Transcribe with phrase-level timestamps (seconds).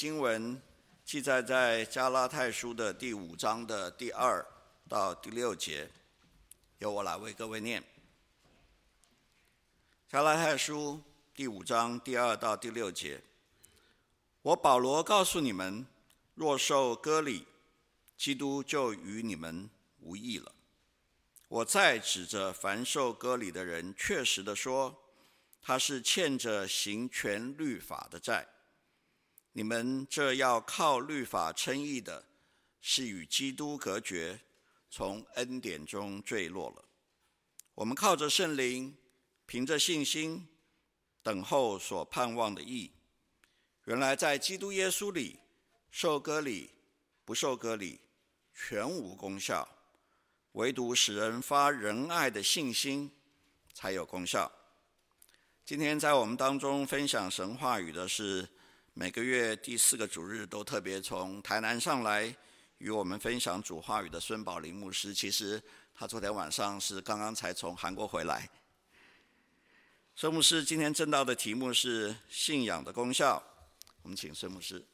[0.00, 0.58] 经文
[1.04, 4.42] 记载在加拉太书的第五章的第二
[4.88, 5.90] 到第六节，
[6.78, 7.84] 由我来为各位念。
[10.08, 11.02] 加拉太书
[11.34, 13.20] 第五章第二到第六节，
[14.40, 15.86] 我保罗告诉你们，
[16.34, 17.46] 若受割礼，
[18.16, 20.50] 基督就与你们无异了。
[21.48, 24.98] 我再指着凡受割礼的人，确实的说，
[25.60, 28.48] 他是欠着行全律法的债。
[29.52, 32.24] 你们这要靠律法称义的，
[32.80, 34.40] 是与基督隔绝，
[34.88, 36.84] 从恩典中坠落了。
[37.74, 38.96] 我们靠着圣灵，
[39.46, 40.46] 凭着信心，
[41.20, 42.92] 等候所盼望的义。
[43.86, 45.40] 原来在基督耶稣里，
[45.90, 46.70] 受割礼
[47.24, 48.00] 不受割礼，
[48.54, 49.68] 全无功效，
[50.52, 53.10] 唯独使人发仁爱的信心
[53.74, 54.52] 才有功效。
[55.64, 58.48] 今天在我们当中分享神话语的是。
[58.92, 62.34] 每个月第四个主日都特别从台南上来
[62.78, 65.62] 与我们分享主话语的孙宝林牧师，其实
[65.94, 68.50] 他昨天晚上是刚刚才从韩国回来。
[70.16, 73.42] 孙牧师今天正道的题目是信仰的功效，
[74.02, 74.84] 我们请孙牧师。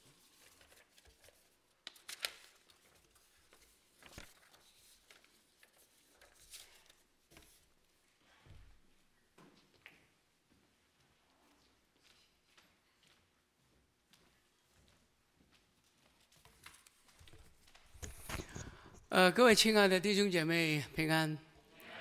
[19.08, 21.38] 呃，各位亲爱的弟兄姐妹平安，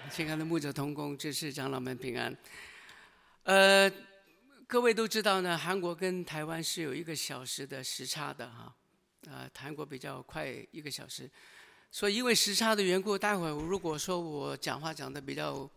[0.10, 2.36] 亲爱的牧者同工、执事长老们平安。
[3.44, 3.88] 呃，
[4.66, 8.74] 各位都知道呢，韩国跟台湾是有一个小时的时差的哈。
[9.28, 11.30] 呃，韩国比较快一个小时，
[11.92, 15.70] 所以因为时差的缘故，待会儿如果说我讲话讲的比较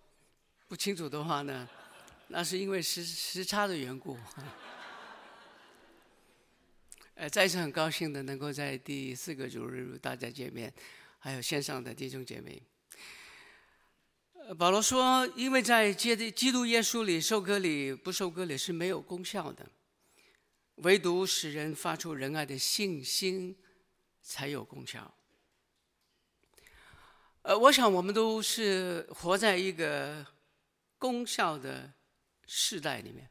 [0.67, 1.69] 不清楚的话呢，
[2.29, 4.17] 那是因为时时差的缘故。
[7.17, 10.73] 呃，再一次很高兴的能够在第四个主日与大家见面。
[11.19, 12.63] 还有线上的弟兄姐妹，
[14.57, 19.69] 保罗说：“因为在基督基督耶稣里受割礼不受割礼是没有功效的，
[20.77, 23.57] 唯独使人发出仁爱的信心
[24.23, 25.15] 才有功效。”
[27.43, 30.27] 呃，我想我们都是活在一个
[30.99, 31.93] 功效的
[32.47, 33.29] 时代里面，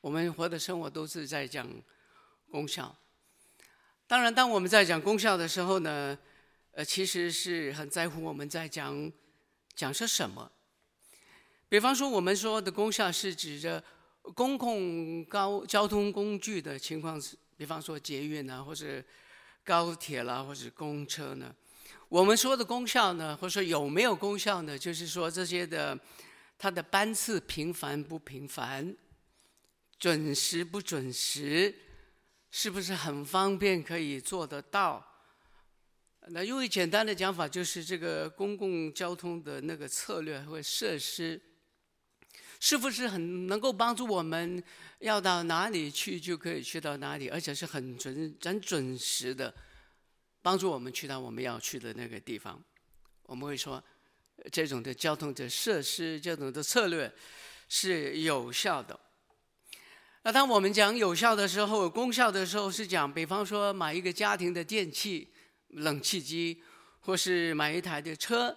[0.00, 1.68] 我们活的生活都是在讲
[2.50, 2.98] 功效。
[4.06, 6.18] 当然，当我们在讲功效的时候呢，
[6.74, 9.10] 呃，其实是很在乎我们在讲
[9.76, 10.50] 讲些什么。
[11.68, 13.82] 比方说，我们说的功效是指着
[14.34, 17.20] 公共高交通工具的情况，
[17.56, 19.02] 比方说捷运啊，或者
[19.62, 21.54] 高铁啦，或者公车呢。
[22.08, 24.76] 我们说的功效呢，或者说有没有功效呢？
[24.76, 25.98] 就是说这些的
[26.58, 28.96] 它的班次频繁不频繁，
[29.98, 31.74] 准时不准时，
[32.50, 35.13] 是不是很方便可以做得到？
[36.28, 41.38] 那用一简单的讲法，就是这个公共交通的那个策略或设施，
[42.58, 44.62] 是不是很能够帮助我们
[45.00, 49.54] 要到哪里去就可以去到哪里，而且是很准、很准时的
[50.40, 52.58] 帮助我们去到我们要去的那个地方？
[53.24, 53.84] 我们会说，
[54.50, 57.12] 这种的交通的设施、这种的策略
[57.68, 58.98] 是有效的。
[60.22, 65.28] 那当我们讲有效的时候、功效的时候，是讲，比方说买一个家庭的电器。
[65.74, 66.62] 冷气机，
[67.00, 68.56] 或是买一台的车，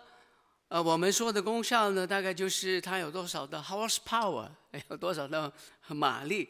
[0.67, 4.49] 呃，我们说的功效呢，大概就是它有多少的 horsepower，
[4.89, 5.51] 有多少的
[5.87, 6.47] 马力，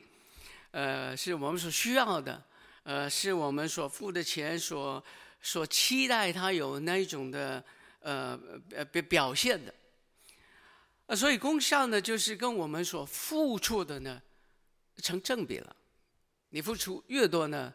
[0.71, 2.43] 呃，是我们所需要的，
[2.83, 5.03] 呃，是我们所付的钱所
[5.41, 7.63] 所期待它有那一种的
[8.01, 8.37] 呃
[8.71, 9.73] 呃表表现的，
[11.05, 14.21] 呃，所以功效呢，就是跟我们所付出的呢
[14.97, 15.75] 成正比了。
[16.49, 17.73] 你付出越多呢，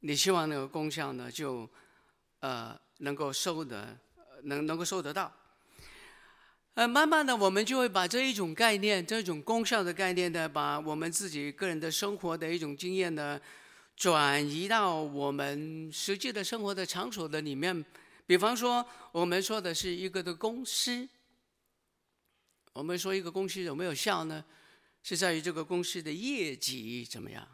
[0.00, 1.68] 你希望那个功效呢就。
[2.46, 3.98] 呃，能够收得，
[4.44, 5.32] 能能够收得到。
[6.74, 13.40] 呃，慢慢的，我们就会把这一种概念，这种功效的概念呢，把我们自己个人的生活的一种经验呢，
[13.96, 17.84] 转移到我们实际的生活的场所的里面。
[18.26, 21.08] 比方说，我们说的是一个的公司，
[22.74, 24.44] 我们说一个公司有没有效呢？
[25.02, 27.44] 是在于这个公司的业绩怎么样，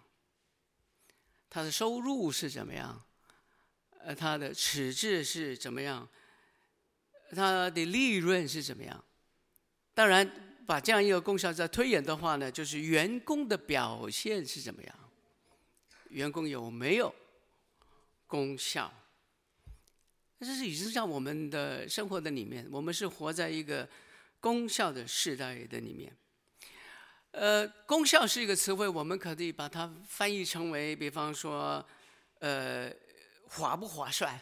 [1.49, 3.03] 它的收入是怎么样。
[4.05, 6.09] 呃，它的尺质是怎么样？
[7.35, 9.05] 它的利润是怎么样？
[9.95, 10.29] 当然，
[10.67, 14.95] 把这样一个功效再推演的话呢，就是员工的表现是怎么样？
[16.11, 17.15] 员工有没有
[18.27, 18.93] 功效？
[20.41, 23.89] 这是已经在我们的生活的里面，我们是活在一个
[24.41, 26.15] 功效的时代的里面。
[27.31, 31.87] 呃，功效是一个词汇，我们可以把它翻译成为，比方说，
[32.41, 32.93] 呃，
[33.55, 34.41] 划不划算，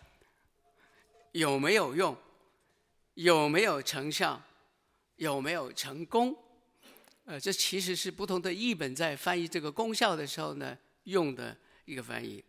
[1.32, 2.16] 有没有用，
[3.14, 4.40] 有没有成效，
[5.16, 6.36] 有没有成功？
[7.24, 12.42] 呃，这其实是不同的译本在翻译这个功效的时候呢，用的一个翻译。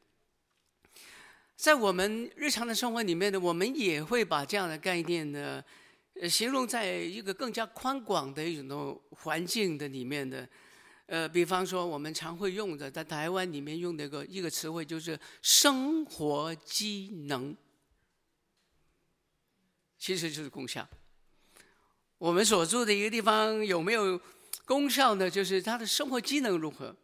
[1.56, 5.64] 在我们日常的生活里面呢，我们也会把这样的概念呢。
[6.22, 10.48] 呃，形容在一个更加宽广的一种环境的里面的，
[11.12, 17.54] 呃，比方说我们常会用的，在台湾里面用的一个一个词汇就是生活机能，
[20.00, 20.88] 其实就是功效。
[22.18, 24.18] 我们所住的一个地方有没有
[24.64, 25.30] 功效呢？
[25.30, 26.96] 就是它的生活机能如何？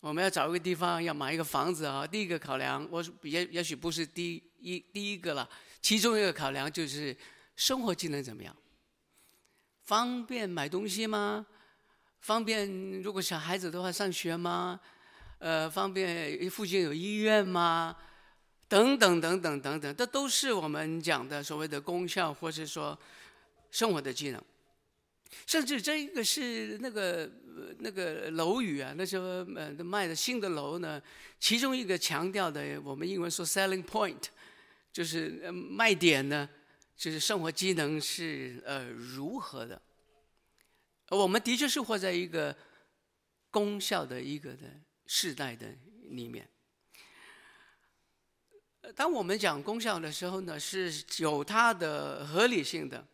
[0.00, 5.48] 我们要找一个地方要买一个房子啊，第一个考量，我也也许不是第一第一个了，
[5.80, 7.16] 其中一个考量就是。
[7.54, 8.56] 生活机能怎么样？
[9.82, 11.46] 方便买东西吗？
[12.22, 14.80] 方便如果小孩子的话上学吗？
[15.38, 17.96] 呃，方便附近有医院吗？
[18.68, 22.98] 等等等等等等，这都是我们讲的所谓的功效，或是说
[23.70, 24.40] 生活的技能。
[25.46, 27.28] 甚至这一个是那个
[27.80, 31.02] 那个楼宇啊，那时候呃卖的新的楼呢，
[31.40, 34.22] 其中一个强调的，我们英文说 selling point，
[34.92, 36.48] 就是卖点呢。
[36.94, 39.80] 就是生活机能是呃如何的？
[41.14, 42.56] 我们的确是活在一个
[43.50, 44.66] 功效的一个的
[45.06, 45.66] 世代的
[46.10, 46.48] 里面。
[48.96, 53.06] 当我们讲功效的时候呢，是有它的合理性的。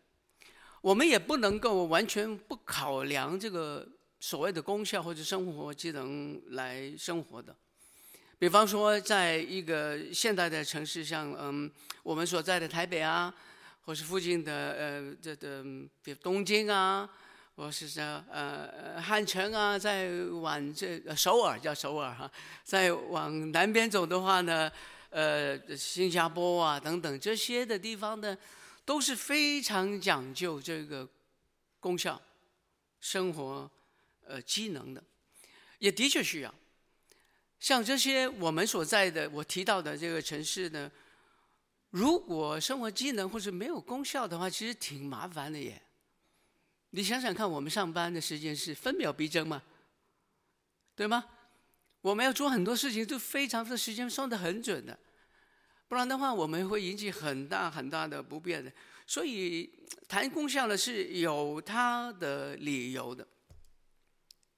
[0.80, 3.86] 我们也不能够完全不考量这个
[4.20, 7.54] 所谓的功效或者生活机能来生活的。
[8.38, 11.68] 比方说，在一个现代的城市，像嗯
[12.04, 13.34] 我们所在的台北啊。
[13.80, 15.62] 或是附近的呃，这的
[16.02, 17.08] 比如东京啊，
[17.60, 18.00] 我是说
[18.30, 22.30] 呃汉城啊，再往这首尔叫首尔哈，
[22.62, 24.70] 再往南边走的话呢，
[25.10, 28.38] 呃，新加坡啊等等这些的地方呢，
[28.84, 31.04] 都是非常讲究这个
[31.80, 32.22] 功效、
[33.00, 33.68] 生活
[34.24, 35.02] 呃机能的，
[35.80, 36.54] 也的确需要。
[37.58, 40.88] 像这些我们所在的我提到的这个城市呢。
[41.90, 45.82] 如果生活机能或是没有功效的话，其实挺麻烦的耶。
[46.90, 49.62] 你想想看，我们上班的时间是分秒必争嘛，
[50.96, 51.24] 对吗？
[52.00, 54.98] 我们要做很多事情，都非常的时间算得很准的，
[55.88, 58.72] 不然的话，我们会引起很大很大的不便的。
[59.06, 59.70] 所以
[60.06, 63.26] 谈功效呢，是有它的理由的，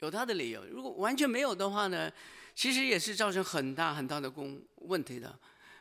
[0.00, 0.65] 有它的理由。
[0.67, 2.12] 如果完全没有的话呢，
[2.55, 5.38] 其实也是造成很大很大的工问题的。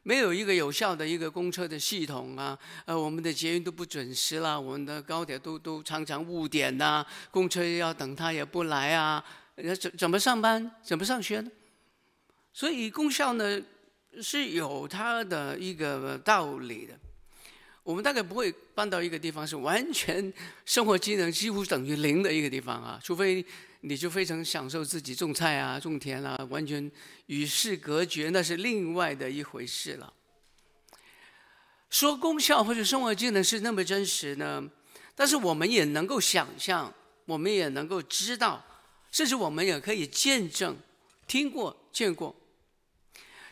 [0.10, 9.24] 没有一个有效的一个公车的系统啊，呃，我们的捷运都不准时啦，我们的高铁都都常常误点呐、公车要等他也不来啊，
[9.56, 11.52] 怎怎么上班，怎么上学呢？
[12.52, 13.62] 所以功效呢
[14.20, 16.98] 是有它的一个道理的。
[17.84, 20.34] 我们大概不会搬到一个地方是完全
[20.66, 23.46] 生活机能几乎等于零的一个地方啊，除非。
[23.82, 26.92] 你就非常享受自己种菜啊、种田啊，完全
[27.28, 30.14] 与世隔绝，那是另外的一回事了。
[31.90, 34.70] 说功效或者生活技能是那么真实呢？
[35.16, 36.94] 但是我们也能够想象，
[37.26, 38.64] 我们也能够知道，
[39.12, 40.78] 甚至我们也可以见证、
[41.26, 42.36] 听过、见过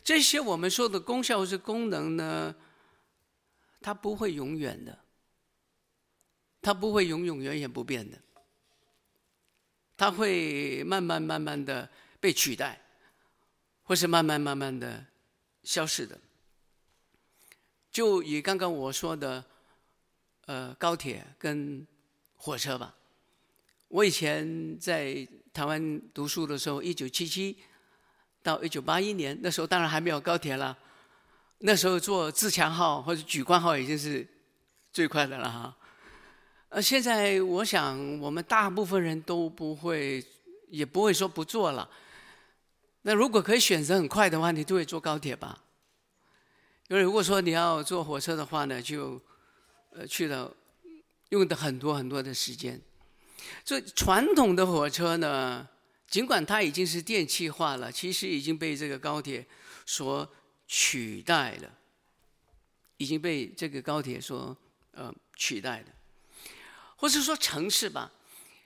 [0.03, 2.55] 这些我们说的功效或者功能呢，
[3.81, 4.99] 它不会永远的，
[6.61, 8.17] 它不会永永远远不变的。
[9.97, 11.89] 它会慢慢慢慢的
[12.19, 12.79] 被取代，
[13.83, 15.03] 或是慢慢慢慢的
[15.63, 16.17] 消失的。
[17.91, 19.43] 就以刚刚我说的，
[20.45, 21.85] 呃，高铁跟
[22.35, 22.93] 火车吧。
[23.87, 27.57] 我以前在台湾读书的时候，一九七七
[28.43, 30.77] 到一九八一年，那时候当然还没有高铁了。
[31.59, 34.27] 那时候坐自强号或者莒光号已经是
[34.93, 35.75] 最快的了哈。
[36.77, 40.23] 呃，现在我想，我们大部分人都不会，
[40.69, 41.89] 也不会说不坐了。
[43.01, 45.63] 那如果可以选择很快的话，你就会坐高铁吧？
[46.89, 49.19] 因为如果说你要坐火车的话呢，就
[49.89, 50.55] 呃去了，
[51.29, 52.79] 用的很多很多的时间。
[53.65, 55.67] 这传统的火车呢，
[56.07, 59.43] 尽管它已经是电气化了，其实已经被这个高铁
[59.83, 60.31] 所
[60.67, 61.73] 取代了，
[62.97, 64.55] 已经被这个高铁所
[64.91, 65.85] 呃取代了。
[66.97, 68.11] 或是说城市吧，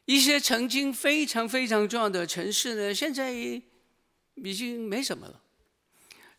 [0.06, 5.40] 一些曾经非常非常重要的城市呢，现在已经没什么了。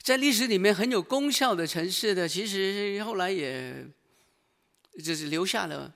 [0.03, 3.87] 在历史里面很有功效的城市呢，其实后来也
[5.05, 5.95] 就是留下了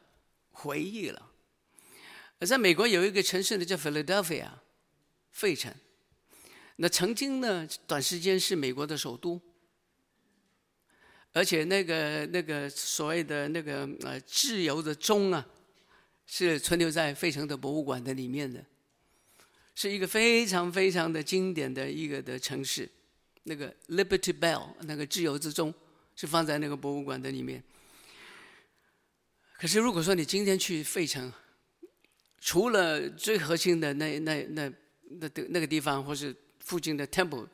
[0.53, 1.31] 回忆了。
[2.41, 4.49] 在美国有一个城市呢，叫 Philadelphia，
[5.33, 5.75] 费城。
[6.76, 9.41] 那曾经呢，短时间是美国的首都，
[11.33, 15.45] 而且那个那个所谓的那个呃自由的钟啊，
[16.26, 18.64] 是存留在费城的博物馆的里面的，
[19.75, 22.90] 是一个非常非常的经典的一个的城市。
[23.45, 25.73] 那个 Liberty Bell，那个自由之钟，
[26.16, 27.62] 是放在那个博物馆的里面。
[29.56, 31.33] 可是如果说你今天去费城，
[32.40, 34.73] 除了最核心的那那那
[35.21, 37.47] 那的那个地方，或是附近的 Temple，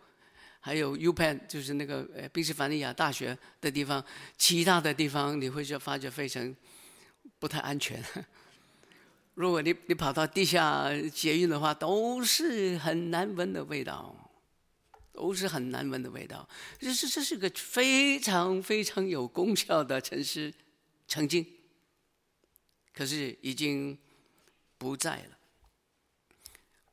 [0.61, 4.03] 还有 UPenn，就是那个呃宾夕法尼亚大学的地方，
[4.39, 6.57] 其他的地方你会就发觉费城
[7.39, 8.03] 不太安全。
[9.35, 14.15] 如果你你跑到地下捷运的话，都是很难闻的味道，
[15.13, 16.47] 都是很难闻的味道。
[16.79, 20.53] 这是这是个非常非常有功效的城市，
[21.09, 21.47] 曾经。
[22.95, 23.99] 可是已经
[24.77, 25.39] 不在了。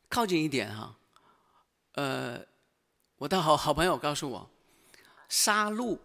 [0.08, 0.98] 靠近一点哈，
[1.96, 2.40] 呃，
[3.18, 4.50] 我的好好朋友告诉我，
[5.28, 6.00] 沙鹿，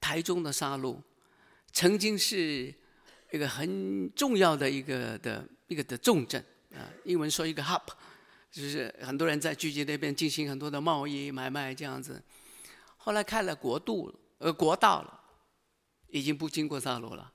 [0.00, 1.02] 台中的沙鹿，
[1.72, 2.72] 曾经是
[3.32, 6.44] 一个很重要的一个的一个的重镇
[6.74, 7.82] 啊，英文说一个 hub，
[8.50, 12.22] 就是很多人在聚集那边进行很多的贸易买卖这样子。
[12.96, 15.20] 后来开了国度呃国道了，
[16.08, 17.32] 已经不经过沙鹿了。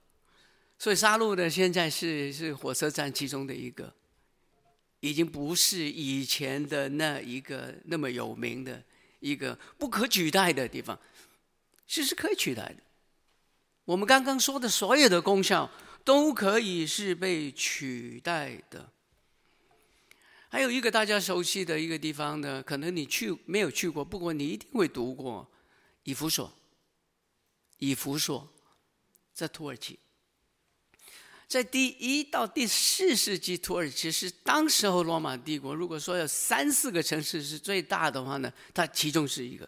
[0.78, 3.94] 所以沙鹿呢，现在是是火车站其中的一个，
[5.00, 8.84] 已经不是以前的那一个那么有名的
[9.22, 11.00] 一个不可取代的地方，
[11.88, 12.76] 其实可以取代的。
[13.86, 15.70] 我们刚刚说的所有的功效
[16.06, 18.94] 都可以是被取代的。
[20.48, 25.52] 还有一个大家熟悉的一个地方呢，可能你去没有去过，不过你一定会读过，
[26.04, 26.54] 以弗所。
[27.80, 28.48] 以弗所
[29.34, 30.00] 在土耳其。
[31.48, 35.76] 在第一到第四世纪，土耳其是当时候罗马帝国。
[35.76, 39.68] 如果说有三四个城市是最大的话呢，它其中是一个。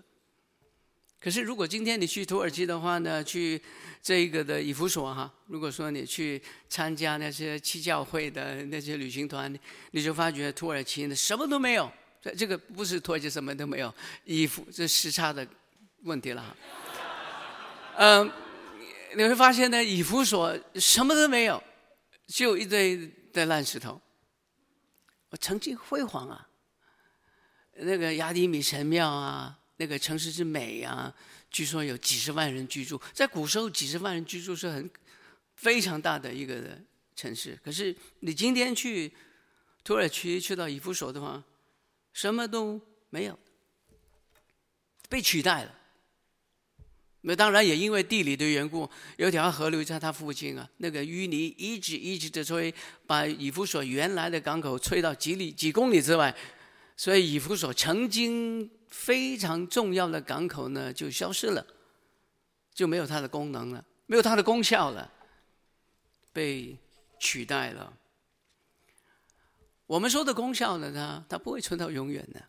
[1.19, 3.61] 可是如果今天你去土耳其的话呢，去
[4.01, 9.51] 这个的以弗所哈，如果说你去参加那些七教会的那些旅行团，
[9.91, 11.91] 你就发觉土耳其呢什么都没有。
[12.37, 13.93] 这个不是土耳其什么都没有，
[14.25, 15.47] 衣服这时差的
[16.03, 16.55] 问题了哈。
[17.97, 18.31] 嗯。
[19.15, 21.63] 你会发现呢，以弗所什么都没有，
[22.27, 23.99] 就一堆的烂石头。
[25.29, 26.47] 我曾经辉煌啊，
[27.77, 31.13] 那个亚底米神庙啊，那个城市之美啊，
[31.49, 32.99] 据说有几十万人居住。
[33.13, 34.89] 在古时候，几十万人居住是很
[35.55, 36.77] 非常大的一个
[37.15, 37.57] 城市。
[37.63, 39.11] 可是你今天去
[39.83, 41.43] 土耳其，去到以弗所的话，
[42.11, 43.39] 什么都没有，
[45.07, 45.73] 被取代了。
[47.21, 50.69] 那当然也因为地理的缘故，有条河流在它附近啊。
[50.77, 52.73] 那个淤泥一直一直的吹，
[53.05, 56.33] 把以弗所原来的港口吹到几里几公里之外，
[56.95, 61.65] 所以以弗所曾经非常重要的港口呢就消失了，
[62.73, 65.11] 就没有它的功能了，没有它的功效了，
[66.31, 66.77] 被
[67.19, 67.97] 取代了。
[69.85, 72.43] 我们说的功效呢，它它不会存到永远的，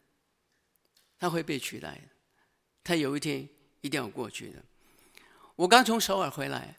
[1.18, 2.00] 它会被取代，
[2.82, 3.48] 它有一天
[3.80, 4.62] 一定要过去的。
[5.54, 6.78] 我刚从首尔回来，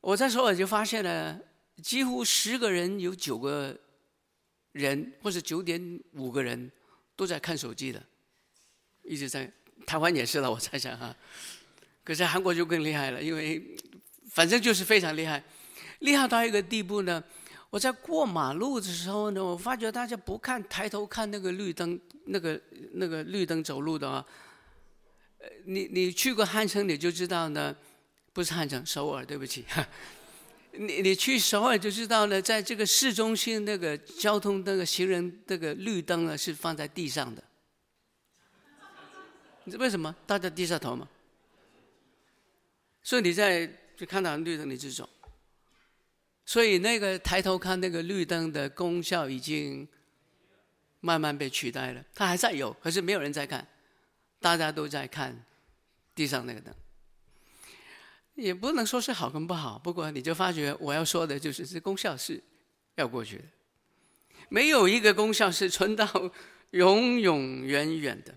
[0.00, 1.40] 我在首尔就发现了，
[1.82, 3.78] 几乎十个人有九个
[4.72, 6.70] 人，或者九点五个人
[7.16, 8.02] 都在看手机的，
[9.08, 9.50] 一直在。
[9.86, 11.16] 台湾也是了，我猜想哈。
[12.04, 13.62] 可是韩国就更厉害了，因为
[14.30, 15.42] 反正就是非常厉害，
[16.00, 17.24] 厉害到一个地步呢。
[17.70, 22.60] 我在过马路的时候呢，我发觉大家不看抬头看那个绿灯，那个
[22.92, 24.24] 那个绿灯走路的啊。
[25.64, 27.74] 你你去过汉城，你就知道呢，
[28.32, 29.64] 不是汉城，首尔，对不起。
[30.72, 37.42] 你你去首尔就知道呢，在这个市中心那个交通那个行人那个绿灯呢是放在地上的。
[39.76, 40.14] 为什么？
[40.26, 41.08] 大家低下头嘛。
[43.02, 45.08] 所以你在就看到绿灯你就走。
[46.46, 49.86] 所以那个抬头看那个绿灯的功效已经
[51.00, 53.66] 慢慢被取代了，它还在有，可是没有人在看。
[54.40, 55.44] 大家都在看
[56.14, 56.72] 地上那个灯，
[58.36, 59.76] 也不能说是好跟不好。
[59.76, 62.40] 不过你就发觉我要说的就是，这功效是
[62.94, 63.44] 要过去的，
[64.48, 66.08] 没有一个功效是存到
[66.70, 68.32] 永永远远的。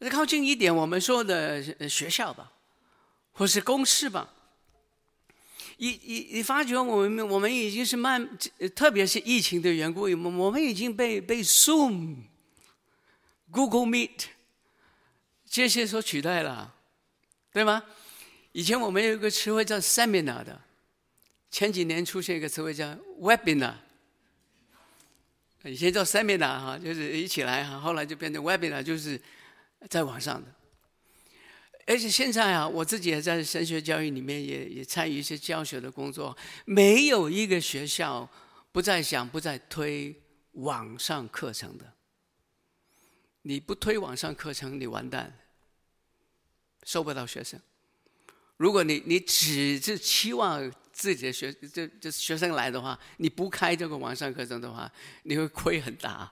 [0.00, 2.50] 那靠近一点，我们说的学校吧，
[3.32, 4.28] 或是公司吧，
[5.76, 8.28] 你你你发觉我们我们已经是慢，
[8.74, 10.02] 特别是疫情的缘故，
[10.38, 12.16] 我们已经被被 Zoom、
[13.50, 14.26] Google Meet。
[15.52, 16.72] 这些所取代了，
[17.52, 17.82] 对吗？
[18.52, 20.60] 以前我们有一个词汇叫 seminar 的，
[21.50, 23.74] 前几年出现一个词汇叫 Webinar，
[25.64, 29.20] 以前叫 Seminar 哈，就是一起来哈，后来就变成 Webinar，就是
[29.88, 30.54] 在网上的。
[31.86, 38.28] 而且现在啊，我自己也在神学教育里面也也参与一些教学的工作，没有一个学校
[38.70, 40.14] 不再想、不再推
[40.52, 41.92] 网上课程的。
[43.42, 45.36] 你不推网上课程，你完蛋，
[46.84, 47.58] 收不到学生。
[48.56, 54.92] 如果你你只是期望自己的学就就学生来的话，你不开这个网上课程的话，
[55.24, 56.30] 你会亏很大。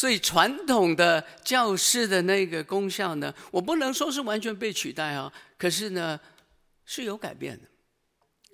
[0.00, 6.18] 所以传统的教室的那个功效呢，我不能说是完全被取代啊，可是呢
[6.86, 7.68] 是有改变的。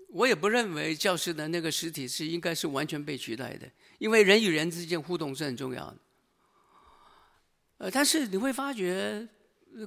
[0.08, 5.96] 我也不认为教室的那个实体是应该是完全被取代的，因为人与人之间互动是很重要的。
[7.78, 9.28] 呃，但是你会发觉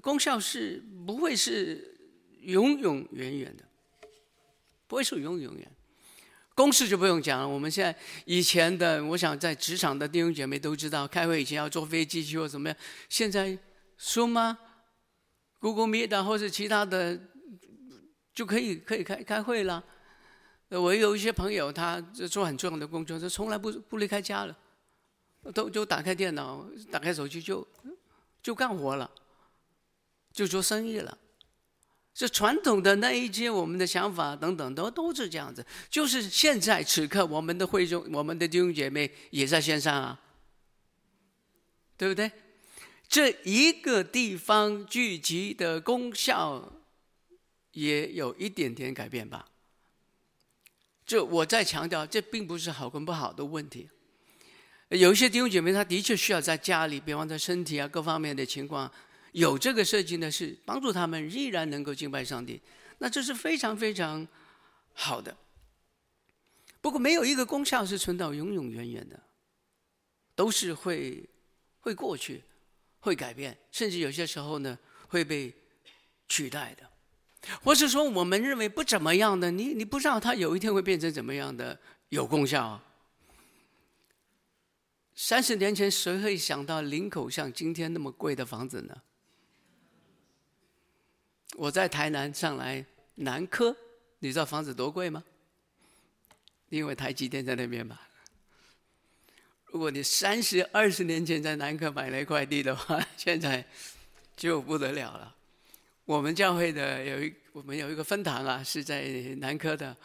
[0.02, 1.98] 功效是不会是。
[2.42, 3.66] 永永远远的，
[4.88, 5.72] 不会是永永远远。
[6.60, 7.48] 公事就不用讲了。
[7.48, 12.78] 我们现在以前的，我想在职场的弟兄姐妹都知道，开会以前要坐飞机去或怎么样。
[13.08, 13.58] 现在
[13.98, 14.60] Zoom 吗
[15.60, 17.18] ？Google Meet 啊，或者其他的
[18.34, 19.82] 就可以可以开开会了。
[20.68, 24.54] 我有一些朋友，他做很重要的工作，他从来不不离开家了，
[25.54, 27.66] 都就打开电脑，打开手机就
[28.44, 29.10] 就干活了，
[30.34, 31.18] 就做生意了。
[32.14, 40.20] 这传统的那一些我们的想法等等都都是这样子，就是现在此刻我们的会众，我们的弟兄姐妹也在线上啊，
[41.96, 42.30] 对不对？
[43.08, 46.74] 这一个地方聚集的功效
[47.72, 49.48] 也有一点点改变吧。
[51.06, 53.90] 这我再强调，这并不是好跟不好的问题。
[54.90, 58.92] 有一些弟兄姐妹他的确需要在家里，比方说身体啊各方面的情况。
[59.32, 62.62] 有这个设计呢，是帮助他们依然能够敬拜上帝，
[62.98, 64.28] 那这是非常非常
[64.94, 65.36] 好的。
[66.82, 69.20] 不过没有一个功效是存到永永远远的，
[70.34, 71.28] 都是会
[71.82, 72.44] 会过去，
[73.00, 75.54] 会改变，甚至有些时候呢会被
[76.28, 76.90] 取代的，
[77.64, 82.86] 或是说我们认为不怎么样的，你你不知道它有一天会变成怎么样的有功效啊。
[85.14, 88.96] 三十年前谁会想到林口像今天那么贵的房子呢？
[91.56, 92.86] 我在台南上来
[93.16, 93.76] 南科，
[94.20, 95.24] 你知道房子多贵吗？
[96.70, 98.00] 因为台积电在那边嘛。
[99.66, 103.66] 如果你三十二十年前在南科买了一块地的话， 现在
[104.36, 105.36] 就不得了了。
[106.06, 109.02] 我们教会的有一我们有一个分堂啊，是在
[109.38, 109.96] 南科的。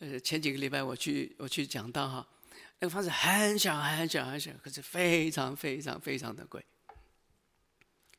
[0.00, 2.26] 呃，前几个礼拜我去我去讲道哈，
[2.78, 6.64] 那个房子很小很小很小，可是非常非常非常的贵。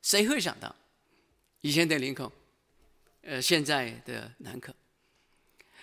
[0.04, 0.76] 谁会想到
[1.62, 2.32] 以前的林口？
[3.22, 4.74] 呃，现在的南科，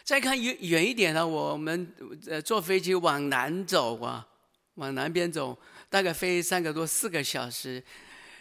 [0.03, 1.95] 再看远远一点呢，我们
[2.27, 4.27] 呃坐飞机往南走啊，
[4.75, 5.57] 往南边走，
[5.89, 7.83] 大概飞三个多四个小时，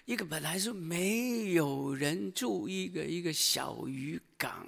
[0.06, 4.68] 一个本来是没有人住一个一个小渔港，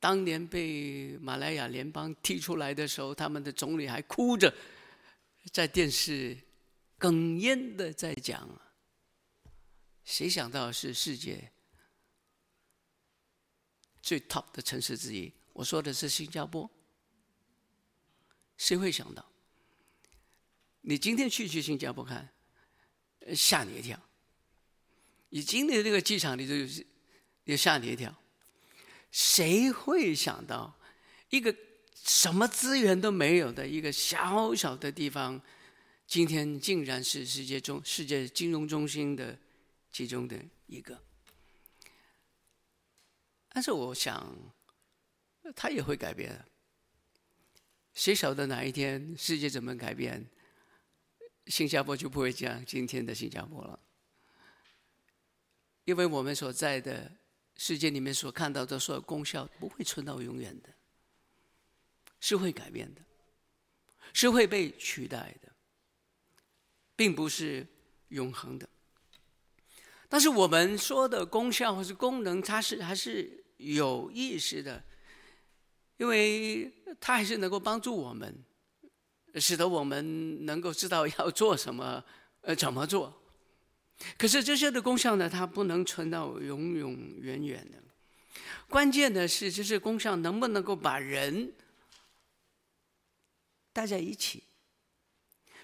[0.00, 4.52] 当年被马来亚联邦踢出来的时候，他们的总理还哭着
[5.52, 6.36] 在电视
[6.98, 8.48] 哽咽的在讲，
[10.04, 11.52] 谁想到是世界
[14.02, 16.68] 最 top 的城市之一，我说的是新加坡。
[18.56, 19.24] 谁会想到？
[20.82, 22.28] 你今天去去新加坡看，
[23.34, 24.00] 吓你一跳。
[25.28, 26.84] 你今天这个机场里头，
[27.44, 28.14] 也吓你一跳。
[29.12, 30.78] 谁会想到，
[31.28, 31.54] 一个
[31.94, 35.40] 什么资源都没有的一个小小的地方，
[36.06, 39.38] 今天竟然是世界中世界金融中心的
[39.92, 40.36] 其中的
[40.66, 41.00] 一个？
[43.52, 44.34] 但是我想，
[45.54, 46.44] 它也会改变。
[47.92, 50.24] 谁晓得哪一天世界怎么改变，
[51.46, 53.78] 新加坡就不会像今天的新加坡了。
[55.84, 57.10] 因为我们所在的
[57.56, 60.68] 世界里面所看到的所有功效不会存到永远的，
[62.20, 63.02] 是会改变的，
[64.12, 65.52] 是会被取代的，
[66.94, 67.66] 并不是
[68.08, 68.68] 永恒的。
[70.12, 74.82] 但是我们说的功效或是功能，它是还是有意识的，
[75.98, 76.68] 因为
[77.00, 78.44] 它还是能够帮助我们，
[79.36, 82.04] 使得我们能够知道要做什么，
[82.40, 83.22] 呃，怎么做。
[84.18, 87.78] 可是这些的功效呢，它不能存到永永远远的。
[88.68, 91.52] 关键的是，这些功效能不能够把人
[93.72, 94.42] 带在一起？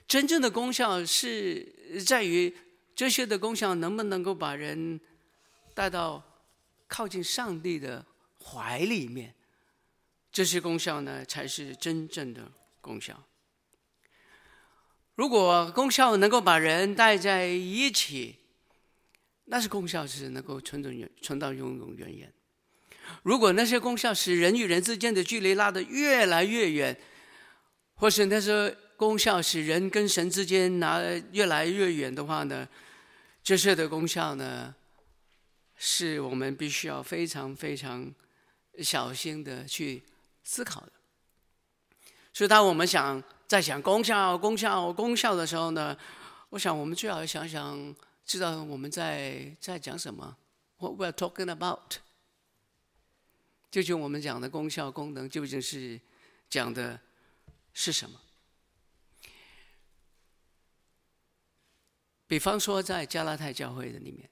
[0.07, 2.57] 真正的功效是在于。
[2.97, 4.99] 这些的功效能不能够把人
[5.75, 6.23] 带到
[6.89, 8.05] 靠近上帝的
[8.43, 9.35] 怀里面？
[10.33, 13.23] 这些功效呢，才是真正的功效。
[15.15, 18.37] 如果功效能够把人带在一起，
[19.45, 22.33] 那是功效是能够存到永、存到永永远远。
[23.23, 26.99] 如果那些功效使人与人之间的距离拉得越来越远，
[27.95, 31.01] 或是那些功效使人跟神之间拿
[31.33, 32.69] 越来越远的话呢，
[33.47, 34.75] 这些的功效呢，
[35.77, 38.13] 是我们必须要非常非常
[38.83, 40.03] 小心的去
[40.43, 40.91] 思考的。
[42.33, 45.97] 所以，当我们想在想功效、功效、功效的时候呢，
[46.49, 50.37] 我想我们最好想想，知道我们在在讲什么。
[50.79, 51.99] What we're talking about，
[53.71, 56.01] 究竟我们讲的功效、功能，究竟是
[56.51, 56.99] 讲的
[57.73, 58.21] 是什么？
[62.27, 64.29] 比方说，在加拉太教会的里面，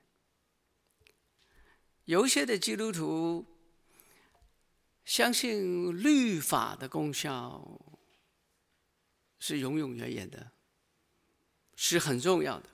[2.05, 3.45] 有一些的基督徒
[5.05, 7.81] 相信律法的功效。
[9.47, 10.53] 是永永远远的，
[11.77, 12.71] 是很重要的。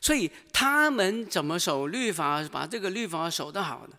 [0.00, 3.98] 所以他们怎么守律法，把这个律法守得好呢？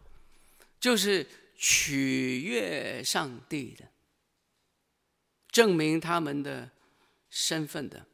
[0.80, 3.88] 就是取悦上帝的，
[5.52, 6.72] 证明他们的
[7.30, 8.08] 身份的，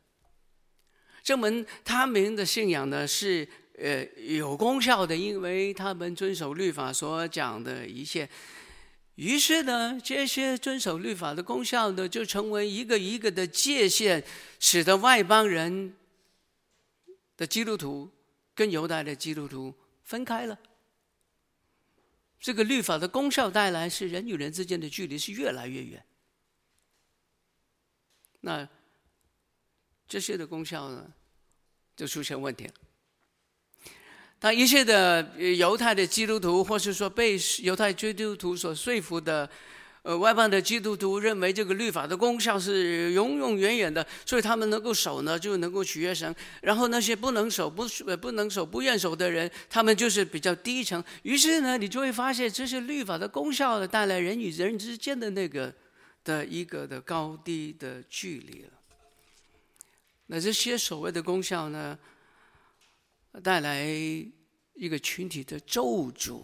[1.25, 3.47] 证明他们的信仰呢是
[3.79, 8.29] 呃有功效的，因为他们遵守律法所讲的一切。
[9.15, 14.23] 于是呢，这些遵守律法的功效呢，就成为一个一个的界限，
[14.59, 15.95] 使得外邦人
[17.35, 18.11] 的基督徒
[18.53, 20.59] 跟犹太的基督徒分开了。
[22.39, 26.05] 这个律法的功效带来是人与人之间的距离是越来越远。
[28.41, 28.69] 那
[30.07, 31.05] 这些的功效呢，
[31.95, 32.73] 就出现问题了。
[34.41, 39.49] 那一切的犹太的基督徒，或是说被犹太基督徒所说服的，
[40.03, 46.35] 呃，外邦的基督徒认为这个律法的功效是永永远远的，所以他们能够守呢，就能够取悦神。
[46.61, 47.87] 然后那些不能守、不
[48.21, 51.03] 不能守、不愿守的人，他们就是比较低层。
[51.23, 55.73] 于是呢，你就会发现，这些律法的功效呢带来人与人之间的那个
[56.23, 58.74] 的一个的高低的距离了。
[60.27, 61.97] 那这些所谓的功效呢，
[63.43, 63.85] 带来
[64.73, 66.43] 一个群体的咒诅，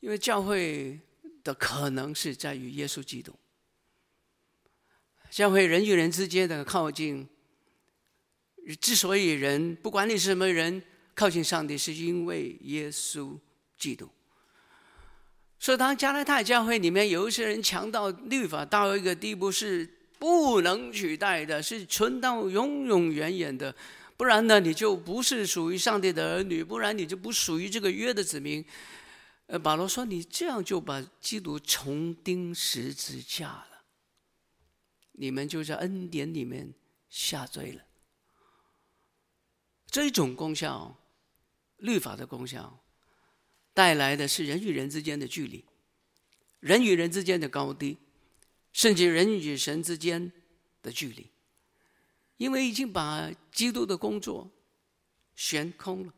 [0.00, 0.98] 因为教会
[1.44, 3.34] 的可能是在于耶稣基督。
[5.30, 7.28] 教会人与人之间的靠近，
[8.80, 10.82] 之所以人不管你是什么人
[11.14, 13.38] 靠近上帝，是因为耶稣
[13.76, 14.08] 基督。
[15.60, 23.74] 所以，当加拉太教会里面有一些人强调律法到一个地步是不能取代的，是存到永永远远的。
[24.16, 28.64] 不然呢，你就不是属于上帝的儿女；不然你就不属于这个约的子民。
[29.46, 33.84] 呃，保罗说：“你这样就把基督重钉十字架了，
[35.12, 36.74] 你们就在恩典里面
[37.08, 37.82] 下坠了。”
[39.90, 40.98] 这种功效，
[41.78, 42.84] 律法的功效，
[43.72, 45.64] 带来的是人与人之间的距离，
[46.60, 47.96] 人与人之间的高低，
[48.72, 50.32] 甚至人与神之间
[50.82, 51.26] 的距离。
[52.36, 54.48] 因为已经把基督的工作
[55.34, 56.12] 悬空了。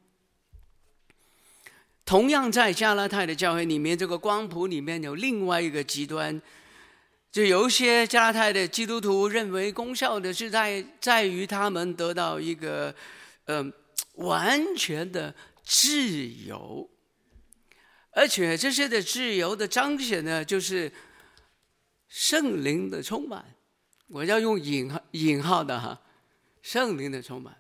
[2.05, 6.43] 同样在加拉太的教会里面，这个光谱里面有另外一个极端，
[7.33, 12.95] 就有一些加拉太的基督徒认为功效的是在在于他们得到一个
[13.45, 13.73] 嗯、
[14.17, 15.35] 呃、完全的
[15.65, 16.91] 自由，
[18.11, 20.93] 而且这些的自由的彰显呢，就是
[22.11, 23.57] 圣灵的充满。
[24.09, 26.03] 我要用引号引号的哈。
[26.63, 27.57] 圣灵的充满，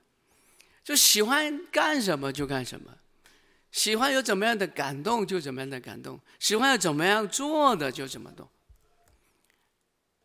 [0.84, 2.98] 就喜欢干什么就干什么，
[3.72, 8.46] 喜欢有怎么样的感动就怎么样的感动，喜欢要怎么样做的就怎么做，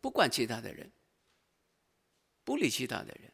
[0.02, 0.92] 不管其他的人，
[2.44, 3.32] 不理其他的人。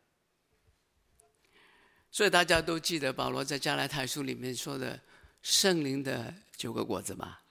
[2.12, 5.00] 所以大家都记得保罗在加拉太书里面说的
[5.42, 7.42] 圣灵的九个果子吧，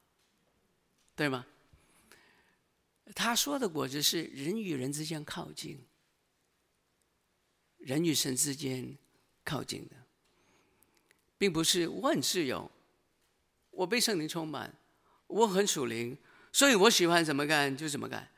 [1.13, 1.45] 对吗？
[3.13, 5.85] 他说的果子是人与人之间靠近。
[7.77, 8.95] 人与神之间
[9.43, 9.95] 靠近的，
[11.35, 12.69] 并不是我很自由，
[13.71, 14.71] 我被圣灵充满，
[15.25, 16.15] 我很属灵，
[16.53, 18.29] 所以我喜欢怎么干就怎么干，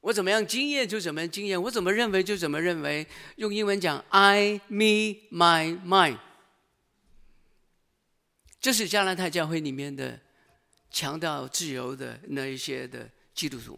[0.00, 3.04] 我怎么样经验就怎么经验，我怎么认为就怎么认为。
[3.34, 6.20] 用英文讲，I, me, my, mine。
[8.60, 10.22] 这是加拿大教会里面的
[10.88, 13.76] 强调自由的那一些的基督徒，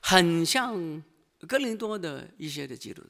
[0.00, 1.02] 很像
[1.46, 3.08] 哥林多的一些的基督徒。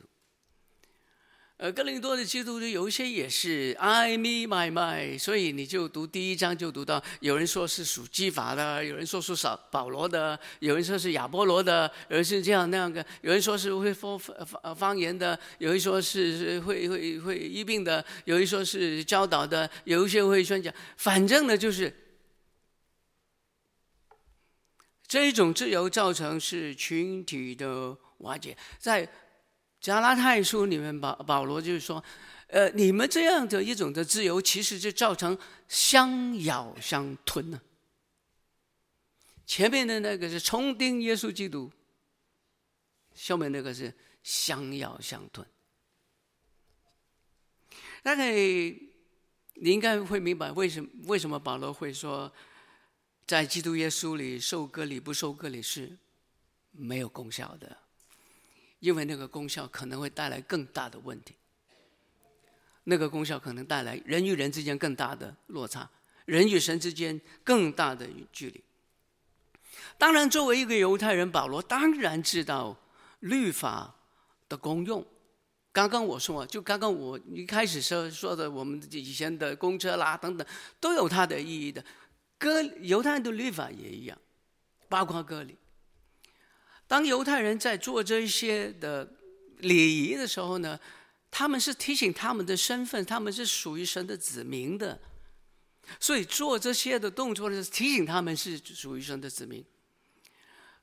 [1.56, 21.94] 呃，哥林多的基督徒有一些也是 I me my my，所以你就读第一章就读到，有人说是属基法的，有人说是扫保罗的，有人说是亚波罗的，有人是这样那样的，有人说是会说方方言的，有人说是会会会医病的，有一说是教导的，有一些会宣讲，反正呢就是
[25.10, 29.06] 这一种自由造成是群体的瓦解，在。
[29.80, 32.04] 加拉太书里面，保保罗就是说，
[32.48, 37.58] 呃，你们这样的一种的自由，其实就造成相咬相吞呢。
[39.46, 41.72] 前面的那个是重钉耶稣基督，
[43.14, 43.90] 下面那个是
[44.22, 45.46] 相咬相吞。
[48.02, 48.90] 大概你
[49.62, 52.30] 应该会明白为什么为什么保罗会说，
[53.30, 55.96] 在基督耶稣里受割礼不受割礼是
[56.72, 57.76] 没有功效的。
[58.80, 61.36] 因为那个功效可能会带来更大的问题，
[62.82, 65.88] 那个功效可能带来人与人之间更大的落差，
[66.24, 68.60] 人与神之间更大的距离。
[69.96, 72.76] 当然，作为一个犹太人，保罗当然知道
[73.20, 73.94] 律法
[74.48, 75.06] 的功用。
[75.72, 80.44] 刚刚我说，就刚刚我一开始说说的，我们以前的公车啦等等，
[80.80, 81.84] 都有它的意义的。
[82.40, 84.18] 哥犹太人的律法也一样，
[84.88, 85.58] 包括割礼。
[86.86, 89.06] 当犹太人在做这些的
[89.58, 90.80] 礼仪的时候呢，
[91.30, 94.98] 他们是提醒他们的身份，他们是属于神的子民的，
[96.00, 99.62] 所以做这些的动作是提醒他们是属于神的子民。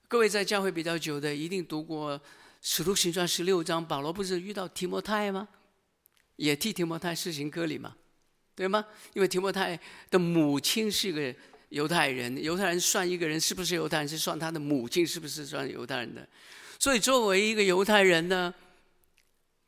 [0.08, 2.18] 各位在教会比较久的，一定读过
[2.62, 5.50] 《使徒行传》十六章，保罗不是遇到提摩太吗？
[6.36, 7.98] 也替提摩太施行割礼吗，
[8.58, 8.86] 对吗？
[9.14, 11.34] 因为提摩太的母亲是个。
[11.70, 16.26] 犹太人，犹太人算一个人是不是犹太人，是算他的母亲是不是算犹太人的。
[16.80, 18.54] 所以作为一个犹太人呢，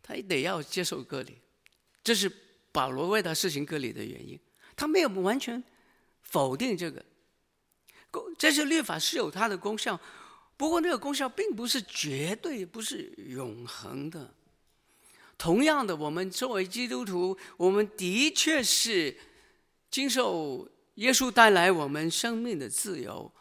[0.02, 1.38] 他也得要接受割礼，
[2.02, 2.32] 这是
[2.72, 4.40] 保罗为他施行割礼的原因。
[4.78, 5.62] 他没有完全
[6.22, 7.04] 否定这个，
[8.38, 10.00] 这些律法是有它的功效，
[10.56, 14.34] 不过那个功效并不是绝对，不是永恒的。
[15.40, 19.18] 同样的，我们作为基督徒，我们的确是
[19.90, 20.70] 经受。
[20.96, 23.32] 耶稣带来我们生命的自由，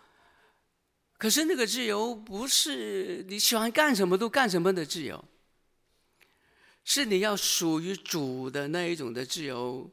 [1.16, 5.24] 可是那个自由不是你喜欢干什么都干什么的自由，
[6.84, 9.90] 是你要属于主的那一种的自由，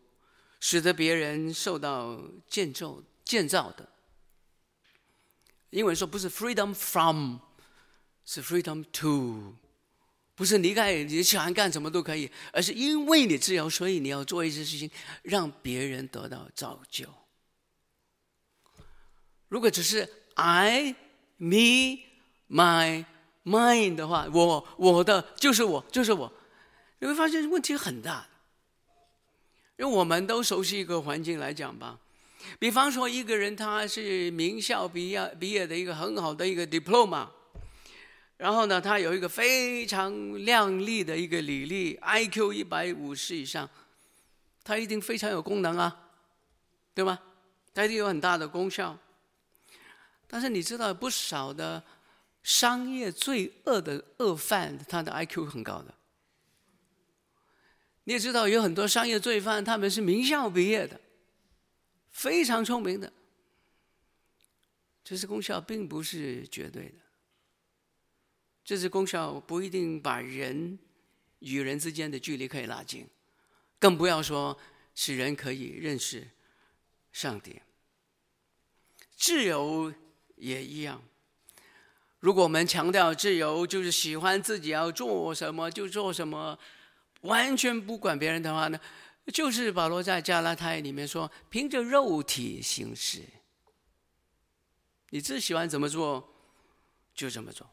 [0.60, 3.90] 使得别人受到建造建造的。
[5.72, 7.40] 英文说不是 freedom from，
[8.24, 9.56] 是 freedom to，
[10.36, 14.92] 不是离开你喜欢干什么都可以，而是因为你自由，所以你要做一些事情，
[15.24, 17.08] 让别人得到造就。
[19.48, 20.94] 如果只是 I,
[21.38, 22.00] me,
[22.50, 23.06] my,
[23.44, 26.32] mine 的话，我我的就是我就是我，
[27.00, 28.28] 你会发现问题很大。
[29.78, 32.00] 因为我们都熟悉一个环境来讲吧，
[32.58, 37.28] 比方说一个人他是名校毕业毕业的一个很好的一个 diploma，
[38.38, 43.70] 然后呢，他有一个非常亮丽的一个履历，IQ 一百五十以上，
[44.64, 46.12] 他一定非常有功能啊，
[46.94, 47.18] 对吗？
[47.74, 48.98] 他一定有很大的功效。
[50.28, 51.82] 但是你知道，不少的
[52.44, 55.94] 商业罪恶的恶犯，他的 IQ 很高的。
[58.04, 61.00] 你也知道，有很多商业罪犯，他们是名校毕业的，
[62.12, 63.14] 非常聪明的。
[65.04, 67.05] 这些功效并不是绝对的，
[68.66, 70.78] 这些功效不一定把人
[71.40, 73.08] 与人之间的距离可以拉近，
[73.80, 74.58] 更不要说
[74.94, 76.28] 使人可以认识
[77.14, 77.62] 上帝。
[79.16, 79.94] 自由。
[80.38, 81.02] 也一样。
[82.20, 86.60] 如果我们强调自由，就是喜欢自己要做什么就做什么，
[87.22, 88.78] 完全不管别人的话呢，
[89.34, 93.22] 就是保罗在加拉太里面说，凭着肉体行事，
[95.12, 96.36] 你自己喜欢怎么做
[97.16, 97.66] 就怎么做。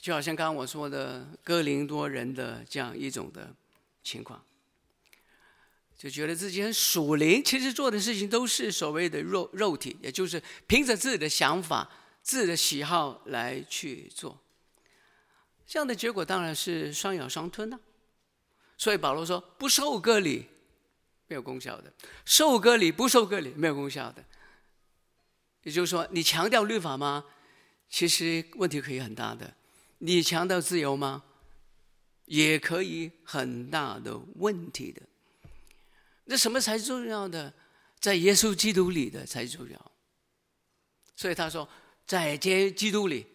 [0.00, 3.54] 就好像刚刚我说的哥林多人的这样一种的
[4.02, 4.42] 情况。
[5.96, 11.90] 就觉得自己很属灵，其实做的事情都是所谓的肉肉体，也就是凭着自己的想法、
[12.22, 14.40] 自己的喜好来去做。
[15.66, 17.78] 这样的结果当然是双咬双吞呐。
[18.78, 20.46] 所以保罗说：“不受割礼
[21.26, 21.92] 没有功效的，
[22.24, 24.24] 受割礼不受割礼没有功效的。”
[25.64, 27.26] 也就是说，你强调律法吗？
[27.90, 29.54] 其实问题可以很大的。
[30.00, 31.22] 你强调自由吗？
[32.26, 35.02] 也可以很大的问题的。
[36.24, 37.52] 那什么才是重要的？
[37.98, 39.92] 在耶稣基督里的才重要。
[41.16, 41.68] 所以他说，
[42.06, 43.26] 在基督里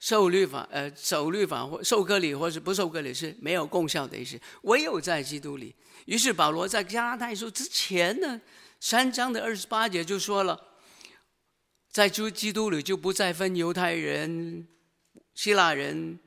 [0.00, 4.40] 受律法，呃，守律法或受割礼，或是不受割礼是没有功效的意思。
[4.62, 5.74] 唯有在基督里。
[6.06, 8.40] 于是保罗在加拉太书之前呢，
[8.80, 10.58] 三章的二十八节就说了，
[11.92, 14.66] 在主基督里就不再分犹太人、
[15.38, 16.18] 希腊人，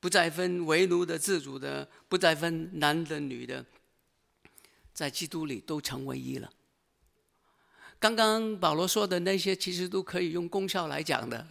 [0.00, 3.62] 不再分为奴的、自主的，不再分男的、女的，
[4.94, 6.50] 在基督里都成为一了。
[7.98, 11.46] 刚刚保罗说的那些，其实都可以用功效来讲的。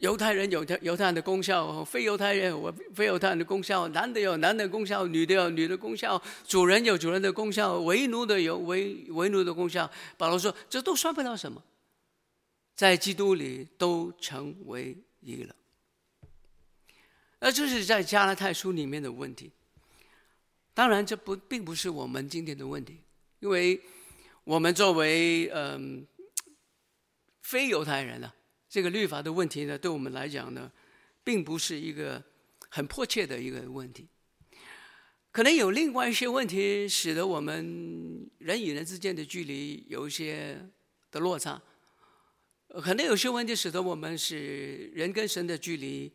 [0.00, 9.90] 犹太人有犹太人的功效，非犹太人有非犹太人的功效，男的有男的功效，女的有女的功效，主人有主人的功效，为奴的有为为奴的功效。
[10.18, 11.64] 保罗说，这都算不了什么，
[12.76, 15.56] 在基督里都成为一个了。
[17.40, 19.50] 而这是在加拉太书里面的问题。
[20.72, 23.00] 当然，这不并不是我们今天的问题，
[23.40, 23.80] 因为。
[24.46, 26.06] 我们作为嗯
[27.40, 28.30] 非犹太人呢，
[28.68, 30.70] 这个律法的问题呢，对我们来讲呢，
[31.24, 32.22] 并不是一个
[32.68, 34.06] 很迫切的一个问题。
[35.32, 40.60] 可能有另外一些问题，使得我们人与人之间的距离有一些
[41.10, 41.62] 的落差。
[42.80, 46.12] 可能有些问题使得我们是人跟神的距离，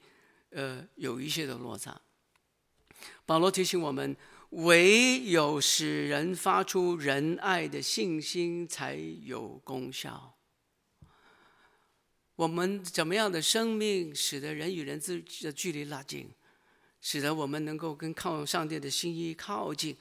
[0.51, 2.01] 呃，有一些的落差。
[3.25, 4.15] 保罗提醒我们。
[4.51, 10.35] 唯有使人发出仁爱的信心，才有功效。
[12.35, 16.31] 我们怎么样的生命，使得人与人之间的距离拉近，
[16.99, 19.95] 使得我们能够跟靠上帝的心意靠近。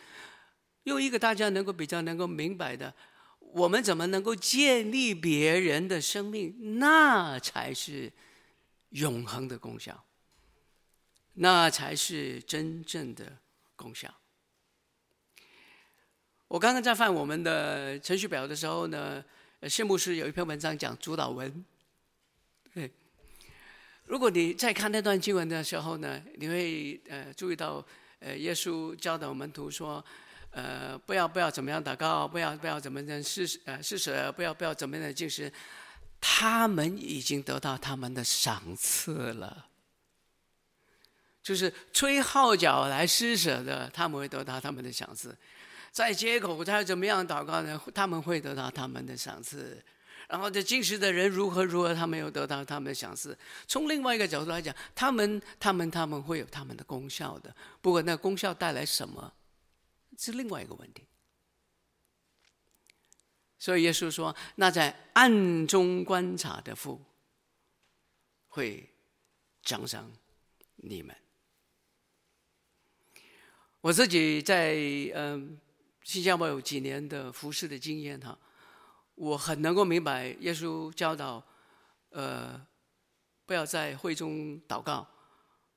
[0.84, 2.94] 用一个大家能够比较能够明白的，
[3.52, 8.12] 我们怎么能够建立别人的生命，那才是
[8.90, 10.04] 永恒的功效，
[11.34, 13.38] 那才是真正的
[13.76, 14.12] 功效。
[16.48, 19.22] 我刚刚在翻我们的程序表的时候呢，
[19.68, 21.64] 谢牧师有一篇文章讲主导文。
[22.72, 22.90] 对，
[24.04, 27.84] 如果你在看那段经文的时候呢，你会呃注意到，
[28.20, 30.02] 呃耶稣教导门徒说，
[30.58, 35.52] 呃不要不要怎么样祷告，不要不要怎么样施呃施舍，不要不要怎么样的禁食，
[36.20, 39.66] 他们已经得到他们的赏赐了。
[41.42, 45.36] 就是吹号角来施舍的，他们会得到他们的赏赐。
[45.90, 47.80] 在街口，他要怎么样祷告呢？
[47.94, 49.82] 他们会得到他们的赏赐。
[50.28, 53.36] 然后，这进食的人如何如何，他们又得到他们的赏赐。
[53.66, 57.54] 从另外一个角度来讲，他们、他们、他们会有他们的功效的。
[57.80, 59.32] 不过，那功效带来什么，
[60.18, 61.06] 是另外一个问题。
[63.58, 67.02] 所以，耶稣说：“那在暗中观察的父，
[68.48, 68.92] 会
[69.62, 70.12] 奖赏
[70.76, 71.16] 你们。”
[73.80, 74.74] 我自己在
[75.14, 75.58] 嗯。
[76.04, 78.38] 新加坡有几年的服侍的经验哈，
[79.14, 81.44] 我很能够明白耶稣教导，
[82.08, 82.66] 呃，
[83.44, 85.06] 不要在会中祷告，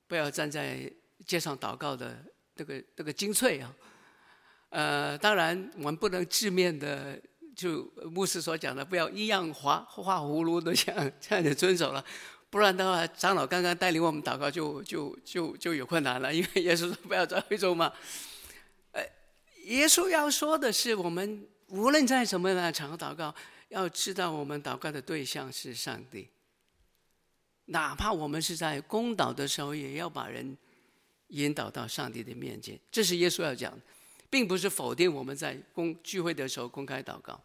[0.06, 0.90] 不要站在
[1.26, 2.24] 街上祷告的
[2.56, 3.76] 这个这个精粹啊，
[4.72, 7.20] 呃，当然我们不能字面的
[7.54, 12.02] 就牧师所讲的，不要一样画画葫芦的这样这样的遵守了，
[12.48, 17.92] 不然的话，长老刚刚带领我们祷告就就就就有困难了，因为耶稣说不要在会中嘛。
[19.64, 23.32] 耶稣要说的是，我们无论在什么样的场合祷告，
[23.68, 26.28] 要知道我们祷告的对象是上帝。
[27.66, 30.56] 哪怕我们是在公祷的时候，也要把人
[31.28, 32.80] 引导到上帝的面前。
[32.90, 33.78] 这是耶稣要讲的，
[34.32, 37.38] 并不是否定我们在公聚会的时候公开祷告。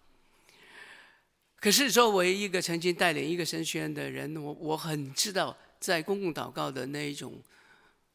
[1.60, 7.44] 可是作为一个曾经带领一个神学院的人，我我很知道在公共祷告的那一种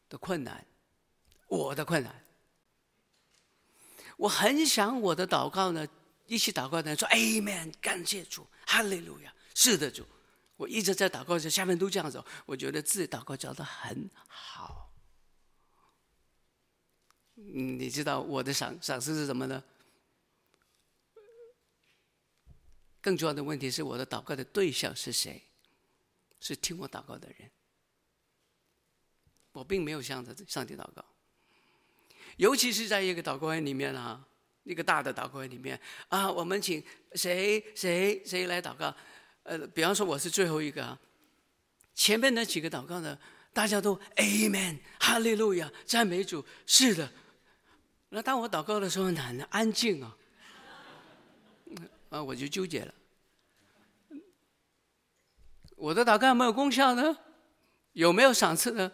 [0.09, 0.65] 的困难，
[1.47, 2.23] 我的困难。
[4.17, 5.87] 我很想我的祷告呢，
[6.25, 10.03] 一起祷告的说 Amen，感谢主，哈利路亚，是的主。
[10.55, 14.82] 我一直在祷告，下面都这样子，我觉得自己祷告教的很好。
[17.53, 19.63] 嗯，你知道我的赏赏赐是什么呢？
[23.01, 25.41] 更重要的问题是我的祷告的对象是谁？
[26.39, 27.51] 是听我祷告的人。
[29.51, 31.03] 我并没有向着上帝祷告。
[32.37, 34.25] 尤其是在一个祷告会里面啊，
[34.63, 38.95] 一个大的祷告会里面啊，我们请谁谁谁来祷告？
[39.43, 40.97] 呃，比方说我是最后一个，
[41.93, 43.19] 前面那几个祷告呢，
[43.53, 47.11] 大家都 Amen，哈利路亚，赞美主，是的。
[48.15, 50.15] 那当我祷告的时候，很安静啊，
[52.09, 52.93] 啊， 我就纠结了，
[55.75, 57.17] 我的祷告有没有功效呢？
[57.93, 58.91] 有没有赏赐呢？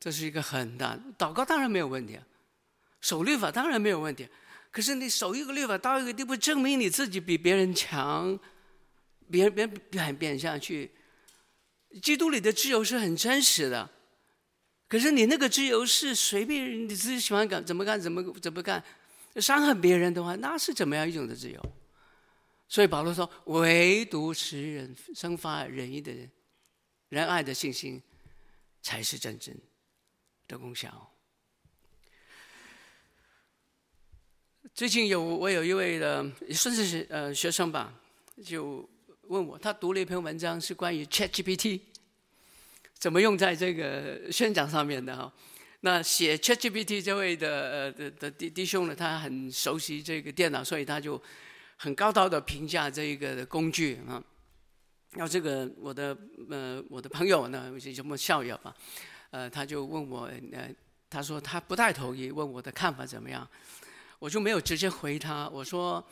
[0.00, 2.26] 这是一个很大的祷告，当然没有问题啊。
[3.00, 4.28] 守律法当然没有问题，
[4.72, 8.36] 可是你守一个律法到一个地步，证明你自己比别人强，
[9.30, 10.90] 别人别人贬下去，
[12.02, 13.88] 基督里的自由是很真实的，
[14.88, 18.82] 可是你那个自由是随便你自己喜欢干怎么干怎么怎么干，
[19.36, 21.60] 伤害别人的话，那是怎么样一种的自由？
[22.68, 26.30] 所以保罗说，唯独使人生发仁义的人，
[27.08, 28.02] 仁爱的信心，
[28.82, 29.54] 才是真正
[30.48, 31.12] 的功效。
[34.74, 37.94] 最近有我有一位的算是呃学生吧，
[38.44, 38.88] 就
[39.22, 41.80] 问我，他读了一篇文章，是关于 ChatGPT
[42.98, 45.32] 怎么用在这个宣讲上面的哈。
[45.80, 51.20] 那写 ChatGPT 这位的呃的的弟弟兄呢，他很熟悉这个电脑，所以他就
[51.76, 54.22] 很高调的评价这一个工具啊。
[55.12, 56.16] 然后这个我的
[56.50, 58.74] 呃我的朋友呢，什么校友啊，
[59.30, 60.70] 呃他就问我呃
[61.08, 63.48] 他说他不太同意，问我的看法怎么样。
[64.18, 66.02] 我就没有直接回他，我说，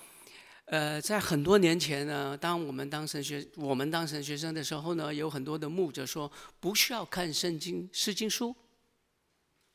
[0.67, 8.57] 呃，在很多年前呢，当我们当神学，我们当神学生的时候呢，有很多的牧者说，不需要看圣经诗经书，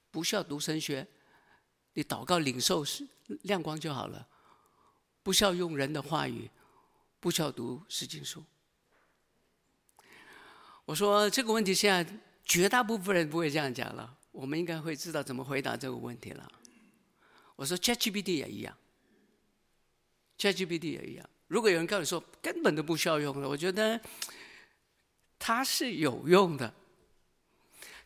[0.09, 1.07] 不需要读神学，
[1.93, 3.07] 你祷告领受是
[3.43, 4.27] 亮光就好了，
[5.21, 6.49] 不需要用人的话语，
[7.19, 8.43] 不需要读诗经书。
[10.85, 16.51] 我说这个问题现在绝大部分人不会这样讲了，我们应该会知道怎么回答这个问题了。
[17.55, 18.75] 我说 ChatGPT 也一样
[20.39, 21.29] ，ChatGPT 也一样。
[21.47, 23.99] 如果有人告诉你说根本都不需要用的，我觉得
[25.37, 26.73] 它是有用的。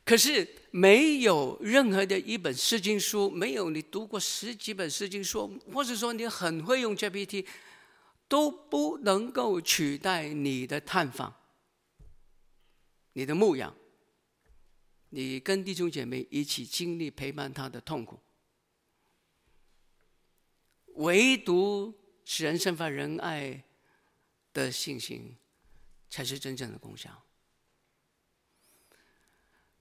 [0.05, 7.45] 可是没有任何的一本诗经书，没有你读过十几本诗经书，或者说你很会用 GPT，
[8.27, 11.33] 都不能够取代你的探访、
[13.13, 13.73] 你的牧养、
[15.11, 18.19] 你跟弟兄姐妹一起经历陪伴他的痛苦。
[20.95, 21.93] 唯独
[22.25, 23.63] 使人生发仁爱
[24.53, 25.35] 的信心，
[26.09, 27.23] 才是真正的功效。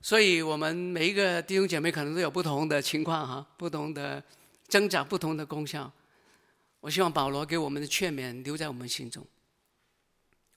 [0.00, 4.22] 所以，我们每一个弟兄姐妹可能都有不同的情况哈，不同的
[4.66, 5.92] 挣扎，不同的功效。
[6.80, 9.24] 我希望保罗给我们的劝勉留在我们心中。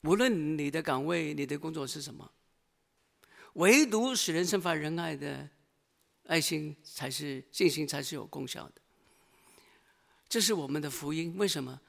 [0.01, 2.31] 无论你的岗位、你的工作是什么，
[3.53, 5.47] 唯独使人生发仁爱的
[6.25, 8.81] 爱心，才是信心，才是有功效的。
[10.27, 11.35] 这是我们的福音。
[11.37, 11.79] 为什么？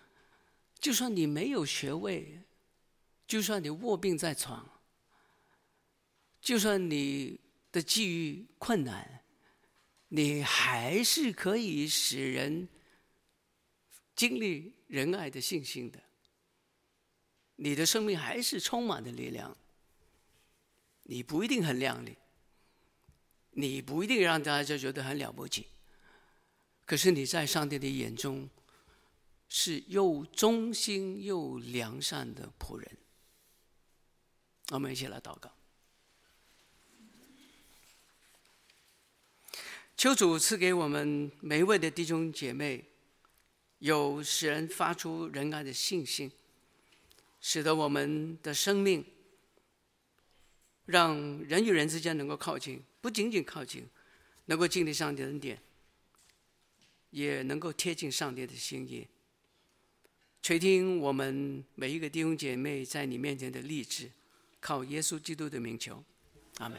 [0.78, 2.38] 就算你没有学位，
[3.26, 4.68] 就算你卧病在床，
[6.40, 7.40] 就算你
[7.72, 9.24] 的际遇困难，
[10.08, 12.68] 你还是可以使人
[14.14, 15.98] 经历仁爱的信心的。
[17.56, 19.56] 你的生命还是充满的力量。
[21.04, 22.16] 你不一定很靓丽，
[23.52, 25.66] 你不一定让大家觉得很了不起。
[26.86, 28.48] 可是你在上帝的眼中，
[29.48, 32.96] 是又忠心又良善的仆人。
[34.70, 35.52] 我们一起来祷告，
[39.96, 42.84] 求主赐给我们每一位的弟兄姐妹，
[43.80, 46.30] 有使人发出仁爱的信心，
[47.40, 49.04] 使得我们的生命，
[50.84, 53.88] 让人与人之间能够靠近，不仅仅靠近，
[54.44, 55.60] 能够经历上帝的恩典。
[57.16, 59.08] 也能够贴近上帝的心意，
[60.42, 64.10] 垂听我们每一个弟兄姐妹在你面前的励志，
[64.60, 66.04] 靠耶稣基督的名求，
[66.58, 66.78] 阿门。